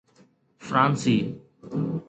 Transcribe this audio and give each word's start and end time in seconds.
فرانسي 0.67 1.39